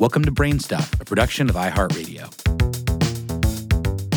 Welcome 0.00 0.24
to 0.24 0.32
Brainstuff, 0.32 0.98
a 0.98 1.04
production 1.04 1.50
of 1.50 1.56
iHeartRadio. 1.56 2.22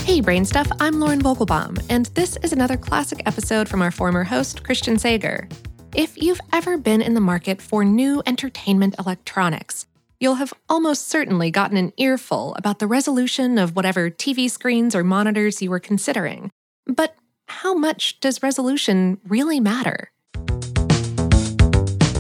Hey, 0.06 0.22
Brainstuff, 0.22 0.72
I'm 0.80 1.02
Lauren 1.02 1.22
Vogelbaum, 1.22 1.86
and 1.90 2.06
this 2.16 2.38
is 2.38 2.54
another 2.54 2.78
classic 2.78 3.22
episode 3.26 3.68
from 3.68 3.82
our 3.82 3.92
former 3.92 4.24
host, 4.24 4.64
Christian 4.64 4.98
Sager. 4.98 5.50
If 5.94 6.18
you've 6.18 6.40
ever 6.54 6.78
been 6.78 7.02
in 7.02 7.16
the 7.16 7.20
market 7.20 7.62
for 7.62 7.84
new 7.84 8.24
entertainment 8.26 8.96
electronics, 8.98 9.86
you'll 10.22 10.36
have 10.36 10.54
almost 10.70 11.10
certainly 11.10 11.52
gotten 11.52 11.76
an 11.76 11.92
earful 11.98 12.56
about 12.56 12.80
the 12.80 12.88
resolution 12.88 13.58
of 13.58 13.76
whatever 13.76 14.10
TV 14.10 14.50
screens 14.50 14.96
or 14.96 15.04
monitors 15.04 15.62
you 15.62 15.70
were 15.70 15.82
considering. 15.82 16.50
But 16.88 17.14
how 17.50 17.74
much 17.74 18.22
does 18.22 18.42
resolution 18.42 19.20
really 19.28 19.60
matter? 19.60 20.12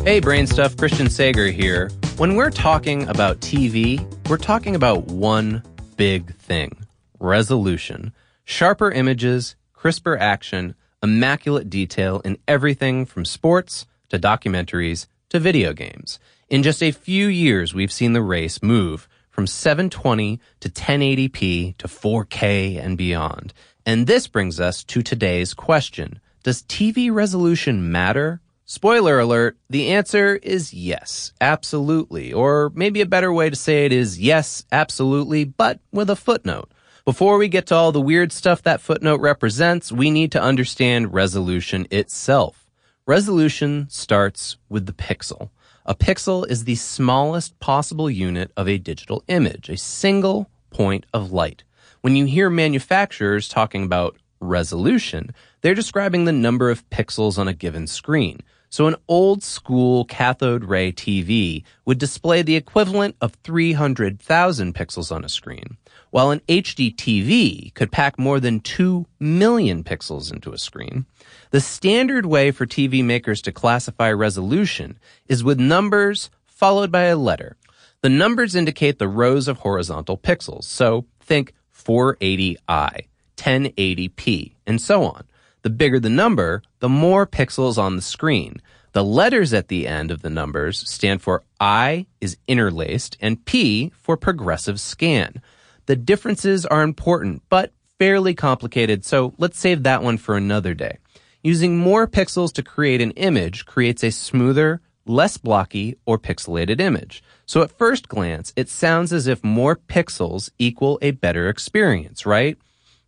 Hey, 0.04 0.20
Brain 0.20 0.48
Stuff, 0.48 0.76
Christian 0.76 1.10
Sager 1.10 1.48
here. 1.48 1.90
When 2.18 2.36
we're 2.36 2.52
talking 2.52 3.08
about 3.08 3.40
TV, 3.40 4.00
we're 4.30 4.38
talking 4.38 4.76
about 4.76 5.08
one 5.08 5.64
big 5.98 6.36
thing 6.36 6.86
resolution. 7.20 8.14
Sharper 8.46 8.92
images, 8.92 9.56
crisper 9.74 10.16
action, 10.16 10.76
immaculate 11.02 11.72
detail 11.72 12.22
in 12.24 12.38
everything 12.48 13.08
from 13.08 13.26
sports 13.26 13.88
to 14.10 14.20
documentaries 14.20 15.08
to 15.30 15.40
video 15.40 15.74
games. 15.74 16.20
In 16.50 16.62
just 16.62 16.84
a 16.84 16.92
few 16.92 17.26
years, 17.28 17.74
we've 17.74 17.92
seen 17.92 18.14
the 18.14 18.22
race 18.22 18.62
move 18.62 19.10
from 19.32 19.48
720 19.48 20.40
to 20.60 20.70
1080p 20.70 21.78
to 21.78 21.88
4K 21.88 22.80
and 22.80 22.96
beyond. 22.96 23.54
And 23.88 24.06
this 24.06 24.28
brings 24.28 24.60
us 24.60 24.84
to 24.84 25.02
today's 25.02 25.56
question. 25.56 26.20
Does 26.44 26.62
TV 26.62 27.12
resolution 27.12 27.92
matter? 27.92 28.40
Spoiler 28.74 29.20
alert, 29.20 29.56
the 29.70 29.90
answer 29.90 30.36
is 30.38 30.74
yes, 30.74 31.32
absolutely. 31.40 32.34
Or 32.34 32.72
maybe 32.74 33.02
a 33.02 33.06
better 33.06 33.32
way 33.32 33.52
to 33.52 33.56
say 33.56 33.86
it 33.86 33.94
is 33.94 34.20
yes, 34.20 34.66
absolutely, 34.72 35.44
but 35.44 35.80
with 35.92 36.10
a 36.10 36.16
footnote. 36.16 36.72
Before 37.06 37.38
we 37.38 37.50
get 37.50 37.68
to 37.68 37.76
all 37.76 37.92
the 37.92 38.02
weird 38.02 38.32
stuff 38.32 38.64
that 38.64 38.82
footnote 38.82 39.22
represents, 39.22 39.92
we 39.92 40.10
need 40.10 40.32
to 40.32 40.42
understand 40.42 41.14
resolution 41.14 41.86
itself. 41.92 42.68
Resolution 43.06 43.86
starts 43.92 44.58
with 44.70 44.88
the 44.88 44.92
pixel. 44.92 45.52
A 45.86 45.94
pixel 45.94 46.50
is 46.50 46.64
the 46.64 46.74
smallest 46.74 47.60
possible 47.60 48.10
unit 48.10 48.52
of 48.58 48.68
a 48.68 48.80
digital 48.80 49.24
image, 49.28 49.70
a 49.70 49.78
single 49.78 50.50
point 50.72 51.06
of 51.14 51.32
light. 51.32 51.64
When 52.02 52.16
you 52.16 52.26
hear 52.26 52.50
manufacturers 52.50 53.48
talking 53.48 53.84
about 53.84 54.18
resolution, 54.40 55.32
they're 55.62 55.76
describing 55.76 56.26
the 56.26 56.32
number 56.32 56.72
of 56.72 56.90
pixels 56.90 57.38
on 57.38 57.48
a 57.48 57.54
given 57.54 57.86
screen. 57.86 58.42
So 58.74 58.88
an 58.88 58.96
old 59.08 59.44
school 59.44 60.04
cathode 60.04 60.64
ray 60.64 60.92
TV 60.92 61.62
would 61.86 62.00
display 62.00 62.42
the 62.42 62.56
equivalent 62.56 63.16
of 63.22 63.36
300,000 63.44 64.74
pixels 64.74 65.16
on 65.16 65.24
a 65.24 65.30
screen, 65.30 65.78
while 66.10 66.32
an 66.32 66.40
HD 66.50 66.92
TV 66.96 67.72
could 67.76 67.92
pack 67.92 68.18
more 68.18 68.40
than 68.40 68.62
2 68.62 69.06
million 69.20 69.84
pixels 69.84 70.34
into 70.34 70.54
a 70.54 70.58
screen. 70.58 71.06
The 71.52 71.62
standard 71.62 72.26
way 72.26 72.50
for 72.50 72.66
TV 72.66 73.06
makers 73.06 73.44
to 73.44 73.52
classify 73.52 74.12
resolution 74.12 74.98
is 75.28 75.44
with 75.44 75.60
numbers 75.60 76.32
followed 76.48 76.92
by 76.92 77.04
a 77.04 77.16
letter. 77.16 77.58
The 78.02 78.10
numbers 78.10 78.56
indicate 78.56 78.98
the 78.98 79.08
rows 79.08 79.48
of 79.48 79.60
horizontal 79.60 80.18
pixels, 80.18 80.64
so 80.64 81.06
think 81.20 81.54
480i, 81.72 83.06
1080p, 83.38 84.56
and 84.66 84.82
so 84.82 85.04
on. 85.04 85.26
The 85.64 85.70
bigger 85.70 86.00
the 86.00 86.10
number, 86.10 86.62
the 86.80 86.90
more 86.90 87.26
pixels 87.26 87.78
on 87.78 87.96
the 87.96 88.02
screen. 88.02 88.62
The 88.92 89.04
letters 89.04 89.54
at 89.54 89.70
the 89.70 89.88
end 89.88 90.12
of 90.12 90.22
the 90.22 90.30
numbers 90.30 90.88
stand 90.88 91.22
for 91.22 91.44
I 91.60 92.06
is 92.22 92.38
interlaced 92.48 93.18
and 93.20 93.44
P 93.44 93.92
for 93.96 94.16
progressive 94.16 94.80
scan. 94.80 95.42
The 95.88 95.96
differences 95.96 96.66
are 96.66 96.84
important, 96.84 97.42
but 97.50 97.74
fairly 97.98 98.34
complicated, 98.34 99.06
so 99.06 99.34
let's 99.38 99.58
save 99.58 99.84
that 99.84 100.04
one 100.04 100.18
for 100.18 100.36
another 100.36 100.74
day. 100.74 100.98
Using 101.44 101.78
more 101.78 102.08
pixels 102.08 102.54
to 102.54 102.64
create 102.64 103.02
an 103.02 103.12
image 103.12 103.66
creates 103.66 104.04
a 104.04 104.12
smoother, 104.12 104.82
less 105.06 105.38
blocky, 105.38 105.96
or 106.06 106.20
pixelated 106.20 106.80
image. 106.80 107.24
So 107.46 107.62
at 107.62 107.78
first 107.78 108.08
glance, 108.08 108.54
it 108.56 108.70
sounds 108.70 109.12
as 109.12 109.28
if 109.28 109.44
more 109.44 109.76
pixels 109.76 110.50
equal 110.60 111.00
a 111.02 111.12
better 111.12 111.50
experience, 111.50 112.26
right? 112.26 112.58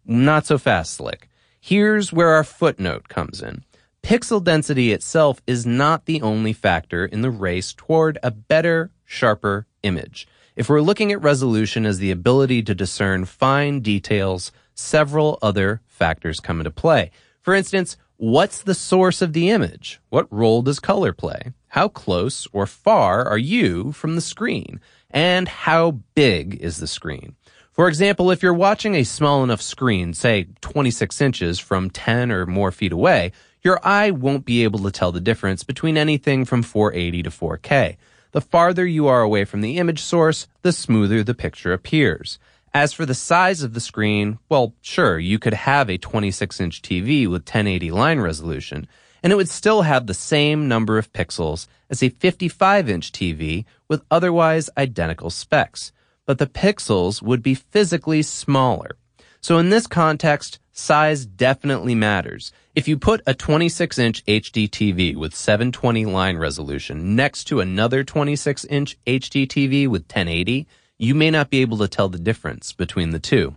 Not 0.06 0.46
so 0.46 0.58
fast, 0.58 0.94
Slick. 0.94 1.30
Here's 1.68 2.14
where 2.14 2.30
our 2.30 2.44
footnote 2.44 3.10
comes 3.10 3.42
in. 3.42 3.64
Pixel 4.04 4.44
density 4.44 4.92
itself 4.92 5.42
is 5.48 5.66
not 5.66 6.06
the 6.06 6.22
only 6.22 6.54
factor 6.54 7.08
in 7.08 7.22
the 7.22 7.32
race 7.32 7.74
toward 7.74 8.20
a 8.22 8.30
better, 8.30 8.92
sharper 9.04 9.66
image. 9.82 10.28
If 10.56 10.70
we're 10.70 10.82
looking 10.82 11.12
at 11.12 11.24
resolution 11.24 11.88
as 11.88 11.98
the 11.98 12.12
ability 12.12 12.62
to 12.62 12.76
discern 12.76 13.26
fine 13.26 13.80
details, 13.80 14.52
several 14.76 15.40
other 15.42 15.82
factors 15.88 16.40
come 16.40 16.60
into 16.60 16.70
play. 16.70 17.10
For 17.42 17.56
instance, 17.56 17.98
what's 18.18 18.62
the 18.62 18.76
source 18.76 19.24
of 19.24 19.34
the 19.34 19.50
image? 19.50 20.00
What 20.10 20.32
role 20.32 20.62
does 20.62 20.80
color 20.80 21.14
play? 21.14 21.54
How 21.70 21.88
close 21.88 22.48
or 22.54 22.68
far 22.68 23.28
are 23.28 23.40
you 23.40 23.92
from 23.92 24.14
the 24.14 24.22
screen? 24.22 24.80
And 25.10 25.48
how 25.48 26.02
big 26.14 26.62
is 26.62 26.78
the 26.78 26.86
screen? 26.86 27.38
For 27.76 27.90
example, 27.90 28.32
if 28.32 28.42
you're 28.42 28.54
watching 28.54 28.96
a 28.96 29.04
small 29.04 29.44
enough 29.44 29.62
screen, 29.62 30.14
say 30.14 30.48
26 30.62 31.20
inches 31.20 31.60
from 31.60 31.90
10 31.90 32.32
or 32.32 32.46
more 32.46 32.72
feet 32.72 32.94
away, 32.94 33.34
your 33.64 33.86
eye 33.86 34.12
won't 34.12 34.46
be 34.46 34.64
able 34.64 34.80
to 34.80 34.92
tell 34.92 35.12
the 35.12 35.20
difference 35.20 35.66
between 35.66 35.98
anything 35.98 36.46
from 36.46 36.64
480 36.64 37.24
to 37.24 37.30
4K. 37.30 37.98
The 38.32 38.40
farther 38.40 38.86
you 38.86 39.08
are 39.08 39.20
away 39.22 39.44
from 39.44 39.60
the 39.60 39.78
image 39.78 40.02
source, 40.02 40.48
the 40.62 40.72
smoother 40.72 41.22
the 41.22 41.34
picture 41.34 41.74
appears. 41.74 42.40
As 42.74 42.94
for 42.94 43.06
the 43.06 43.14
size 43.14 43.62
of 43.62 43.74
the 43.74 43.82
screen, 43.82 44.40
well, 44.48 44.74
sure, 44.80 45.20
you 45.20 45.38
could 45.38 45.54
have 45.54 45.90
a 45.90 45.98
26 45.98 46.62
inch 46.62 46.82
TV 46.82 47.24
with 47.28 47.42
1080 47.42 47.92
line 47.92 48.22
resolution, 48.22 48.88
and 49.22 49.34
it 49.34 49.36
would 49.36 49.50
still 49.50 49.82
have 49.82 50.08
the 50.08 50.14
same 50.14 50.70
number 50.70 50.98
of 50.98 51.12
pixels 51.12 51.68
as 51.90 52.02
a 52.02 52.08
55 52.08 52.90
inch 52.90 53.12
TV 53.12 53.66
with 53.90 54.02
otherwise 54.10 54.70
identical 54.78 55.30
specs 55.30 55.92
but 56.26 56.38
the 56.38 56.48
pixels 56.48 57.22
would 57.22 57.42
be 57.42 57.54
physically 57.54 58.22
smaller. 58.22 58.98
So 59.42 59.58
in 59.58 59.70
this 59.70 59.88
context, 59.88 60.60
size 60.74 61.26
definitely 61.26 61.96
matters. 61.96 62.52
If 62.74 62.88
you 62.88 62.98
put 62.98 63.22
a 63.26 63.34
26 63.34 63.98
inch 64.00 64.26
HD 64.26 64.70
TV 64.70 65.16
with 65.16 65.36
720 65.36 66.06
line 66.06 66.38
resolution 66.38 67.16
next 67.16 67.46
to 67.46 67.60
another 67.60 68.04
26 68.04 68.66
inch 68.66 68.98
HD 69.06 69.48
TV 69.48 69.88
with 69.88 70.04
1080, 70.04 70.68
you 70.98 71.14
may 71.14 71.30
not 71.30 71.50
be 71.50 71.62
able 71.62 71.78
to 71.78 71.88
tell 71.88 72.10
the 72.10 72.18
difference 72.18 72.74
between 72.74 73.12
the 73.12 73.20
two. 73.20 73.56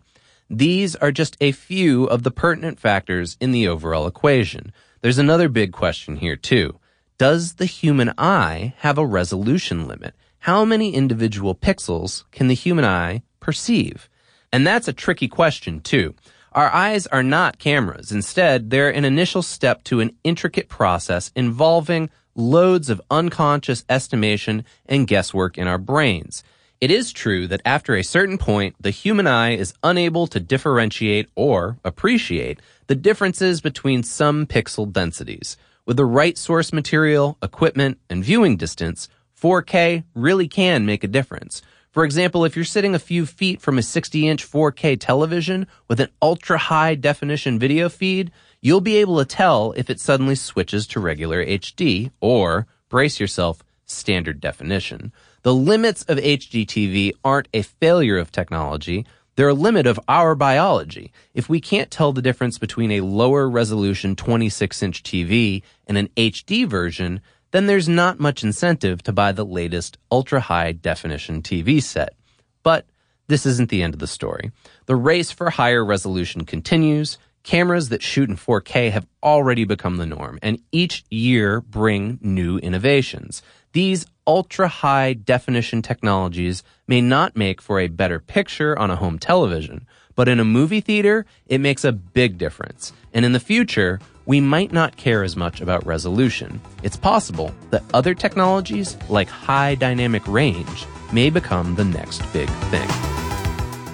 These 0.50 0.96
are 0.96 1.12
just 1.12 1.36
a 1.40 1.52
few 1.52 2.04
of 2.04 2.22
the 2.22 2.30
pertinent 2.30 2.78
factors 2.78 3.36
in 3.40 3.52
the 3.52 3.68
overall 3.68 4.06
equation. 4.06 4.72
There's 5.00 5.18
another 5.18 5.48
big 5.48 5.72
question 5.72 6.16
here 6.16 6.36
too. 6.36 6.78
Does 7.18 7.54
the 7.54 7.66
human 7.66 8.12
eye 8.16 8.74
have 8.78 8.98
a 8.98 9.06
resolution 9.06 9.88
limit? 9.88 10.14
How 10.41 10.65
many 10.65 10.94
individual 10.94 11.54
pixels 11.54 12.25
can 12.31 12.49
the 12.49 12.54
human 12.54 12.84
eye 12.84 13.22
perceive? 13.41 14.09
And 14.53 14.66
that's 14.66 14.88
a 14.88 14.93
tricky 14.93 15.28
question, 15.28 15.81
too. 15.81 16.15
Our 16.53 16.71
eyes 16.71 17.06
are 17.06 17.22
not 17.22 17.59
cameras. 17.59 18.10
Instead, 18.10 18.71
they're 18.71 18.91
an 18.91 19.04
initial 19.04 19.43
step 19.43 19.84
to 19.84 20.00
an 20.00 20.16
intricate 20.25 20.69
process 20.69 21.31
involving 21.37 22.10
loads 22.34 22.88
of 22.88 23.03
unconscious 23.10 23.84
estimation 23.88 24.65
and 24.87 25.06
guesswork 25.06 25.59
in 25.59 25.66
our 25.66 25.78
brains. 25.78 26.43
It 26.81 26.91
is 26.93 27.12
true 27.12 27.48
that 27.48 27.62
after 27.65 27.97
a 27.97 28.04
certain 28.04 28.38
point, 28.38 28.77
the 28.81 28.91
human 28.91 29.27
eye 29.27 29.56
is 29.56 29.75
unable 29.82 30.28
to 30.28 30.38
differentiate 30.38 31.28
or 31.34 31.78
appreciate 31.84 32.60
the 32.87 32.94
differences 32.94 33.60
between 33.60 34.04
some 34.04 34.47
pixel 34.47 34.91
densities. 34.91 35.56
With 35.84 35.97
the 35.97 36.04
right 36.04 36.38
source 36.38 36.72
material, 36.72 37.37
equipment, 37.43 37.98
and 38.09 38.22
viewing 38.22 38.56
distance, 38.56 39.09
4K 39.41 40.04
really 40.15 40.49
can 40.49 40.87
make 40.87 41.04
a 41.04 41.09
difference. 41.09 41.62
For 41.91 42.04
example, 42.04 42.45
if 42.45 42.54
you're 42.54 42.65
sitting 42.65 42.95
a 42.95 42.98
few 42.98 43.24
feet 43.27 43.60
from 43.60 43.78
a 43.78 43.83
60 43.83 44.28
inch 44.28 44.48
4K 44.48 44.98
television 45.01 45.66
with 45.89 46.01
an 46.01 46.10
ultra 46.21 46.59
high 46.59 46.95
definition 46.95 47.59
video 47.59 47.89
feed, 47.89 48.30
you'll 48.60 48.80
be 48.80 48.97
able 48.97 49.18
to 49.18 49.24
tell 49.24 49.72
if 49.72 49.89
it 49.89 50.01
suddenly 50.01 50.34
switches 50.34 50.86
to 50.89 51.01
regular 51.01 51.45
HD 51.45 52.10
or, 52.21 52.66
brace 52.89 53.18
yourself, 53.18 53.62
standard 53.84 54.41
definition. 54.41 55.12
The 55.42 55.54
limits 55.54 56.03
of 56.04 56.18
HDTV 56.18 57.12
aren't 57.24 57.48
a 57.54 57.62
failure 57.62 58.18
of 58.18 58.30
technology. 58.30 59.07
They're 59.36 59.48
a 59.48 59.54
limit 59.54 59.86
of 59.86 60.01
our 60.09 60.34
biology. 60.34 61.12
If 61.33 61.48
we 61.48 61.60
can't 61.60 61.91
tell 61.91 62.12
the 62.12 62.21
difference 62.21 62.59
between 62.59 62.91
a 62.91 63.03
lower 63.03 63.48
resolution 63.48 64.16
26 64.16 64.83
inch 64.83 65.03
TV 65.03 65.62
and 65.86 65.97
an 65.97 66.09
HD 66.16 66.66
version, 66.66 67.21
then 67.50 67.66
there's 67.66 67.89
not 67.89 68.21
much 68.21 68.42
incentive 68.42 69.03
to 69.04 69.12
buy 69.12 69.33
the 69.33 69.45
latest 69.45 69.98
ultra 70.10 70.41
high 70.41 70.72
definition 70.72 71.42
TV 71.42 71.83
set. 71.83 72.15
But 72.62 72.86
this 73.28 73.47
isn't 73.47 73.71
the 73.71 73.83
end 73.83 73.95
of 73.95 74.00
the 74.00 74.06
story. 74.06 74.53
The 74.86 74.97
race 74.97 75.30
for 75.30 75.50
higher 75.50 75.84
resolution 75.84 76.45
continues. 76.45 77.18
Cameras 77.42 77.89
that 77.91 78.03
shoot 78.03 78.28
in 78.28 78.36
4K 78.36 78.91
have 78.91 79.06
already 79.22 79.65
become 79.65 79.97
the 79.97 80.06
norm, 80.06 80.39
and 80.42 80.60
each 80.72 81.04
year 81.10 81.60
bring 81.60 82.18
new 82.21 82.59
innovations. 82.59 83.42
These 83.72 84.06
ultra 84.27 84.68
high 84.68 85.15
definition 85.15 85.80
technologies 85.80 86.62
may 86.86 87.00
not 87.00 87.36
make 87.36 87.62
for 87.62 87.80
a 87.80 87.89
better 87.89 88.18
picture 88.18 88.78
on 88.78 88.91
a 88.91 88.97
home 88.97 89.18
television, 89.18 89.86
but 90.15 90.28
in 90.28 90.41
a 90.41 90.45
movie 90.45 90.80
theater, 90.80 91.24
it 91.47 91.60
makes 91.60 91.84
a 91.84 91.92
big 91.92 92.39
difference. 92.39 92.92
And 93.15 93.24
in 93.24 93.33
the 93.33 93.41
future, 93.41 94.00
we 94.28 94.42
might 94.42 94.72
not 94.72 94.95
care 94.98 95.25
as 95.25 95.36
much 95.36 95.63
about 95.63 95.86
resolution. 95.86 96.60
It's 96.83 96.98
possible 96.98 97.51
that 97.71 97.83
other 97.95 98.15
technologies, 98.15 98.95
like 99.09 99.27
high 99.27 99.75
dynamic 99.75 100.28
range, 100.28 100.84
may 101.15 101.30
become 101.30 101.75
the 101.75 101.84
next 101.86 102.21
big 102.34 102.51
thing. 102.71 102.89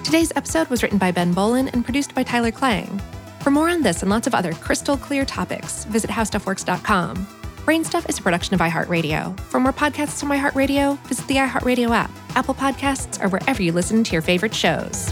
Today's 0.03 0.33
episode 0.35 0.67
was 0.67 0.83
written 0.83 0.97
by 0.97 1.13
Ben 1.13 1.31
Bowlin 1.31 1.69
and 1.69 1.85
produced 1.85 2.13
by 2.13 2.23
Tyler 2.23 2.51
Klang. 2.51 3.01
For 3.39 3.49
more 3.49 3.69
on 3.69 3.81
this 3.81 4.01
and 4.01 4.11
lots 4.11 4.27
of 4.27 4.35
other 4.35 4.51
crystal 4.51 4.97
clear 4.97 5.23
topics, 5.23 5.85
visit 5.85 6.09
howstuffworks.com. 6.09 7.15
Brainstuff 7.65 8.09
is 8.09 8.19
a 8.19 8.21
production 8.21 8.55
of 8.55 8.59
iHeartRadio. 8.59 9.39
For 9.39 9.61
more 9.61 9.71
podcasts 9.71 10.19
from 10.19 10.29
iHeartRadio, 10.29 10.99
visit 11.07 11.25
the 11.27 11.35
iHeartRadio 11.35 11.91
app, 11.91 12.11
Apple 12.35 12.55
Podcasts, 12.55 13.23
or 13.23 13.29
wherever 13.29 13.63
you 13.63 13.71
listen 13.71 14.03
to 14.03 14.11
your 14.11 14.21
favorite 14.21 14.53
shows. 14.53 15.09